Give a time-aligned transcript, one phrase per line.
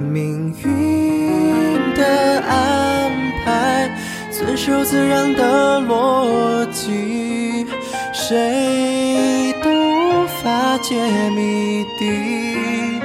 [0.00, 3.10] 命运的安
[3.44, 3.90] 排，
[4.30, 7.66] 遵守自然的逻辑，
[8.12, 10.94] 谁都无法解
[11.30, 13.00] 谜底。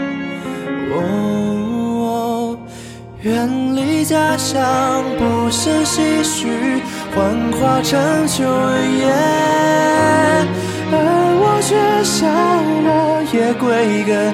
[0.95, 2.57] 哦，
[3.21, 6.47] 远离家乡，不胜唏嘘，
[7.15, 9.11] 幻化成秋叶，
[10.91, 10.95] 而
[11.41, 12.29] 我却像
[12.83, 14.33] 落叶归根，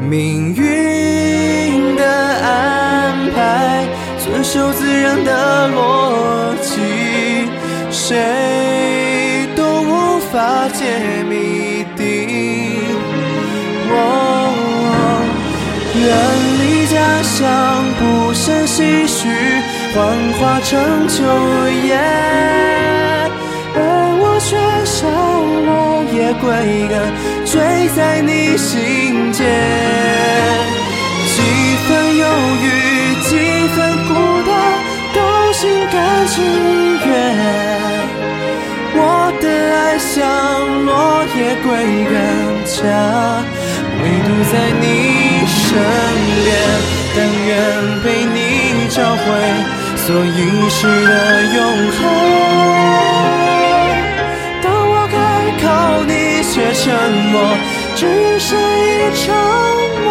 [0.00, 3.86] 命运的安排，
[4.18, 7.48] 遵守自然的逻辑，
[7.90, 10.84] 谁都无法解
[11.28, 12.02] 谜底。
[13.90, 13.94] 哦，
[15.94, 16.00] 远
[16.60, 17.46] 离家乡，
[17.98, 18.00] 不
[18.32, 19.28] 胜唏嘘，
[19.94, 19.96] 幻
[20.38, 20.68] 化成
[21.08, 21.16] 秋
[21.86, 21.98] 叶，
[23.74, 23.76] 而
[24.20, 24.96] 我却像
[25.66, 25.68] 落
[26.12, 26.46] 叶归
[26.88, 26.92] 根。
[27.96, 29.46] 在你心间，
[31.26, 31.36] 几
[31.88, 32.24] 分忧
[32.62, 32.66] 郁，
[33.22, 33.30] 几
[33.74, 33.76] 分
[34.06, 34.10] 孤
[34.46, 34.50] 单，
[35.14, 35.16] 都
[35.52, 35.60] 心
[35.90, 35.96] 甘
[36.26, 36.34] 情
[37.06, 37.08] 愿。
[39.00, 39.00] 我
[39.40, 39.44] 的
[39.76, 40.14] 爱像
[40.84, 40.88] 落
[41.36, 41.66] 叶归
[42.10, 42.14] 根，
[42.64, 42.76] 家
[44.02, 44.84] 唯独在你
[45.46, 45.66] 身
[46.44, 46.46] 边，
[47.14, 47.16] 但
[47.46, 47.50] 愿
[48.02, 48.04] 陪
[48.34, 48.36] 你
[48.90, 49.24] 找回
[49.96, 50.38] 所遗
[50.68, 51.10] 失的
[51.56, 51.56] 永
[51.96, 51.98] 恒。
[54.62, 55.16] 当我开
[55.62, 55.66] 口，
[56.06, 56.10] 你
[56.50, 56.84] 却沉
[57.30, 57.36] 默，
[58.00, 59.34] 只剩一场
[60.04, 60.06] 梦。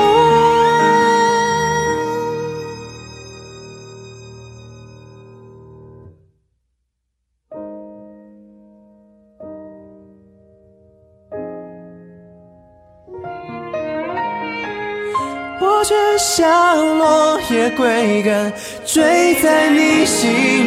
[15.62, 18.52] 我却像落叶归根，
[18.84, 20.67] 坠在你心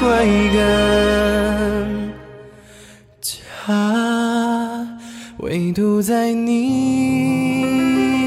[0.00, 2.12] 归根，
[3.20, 4.88] 家
[5.38, 8.23] 唯独在你。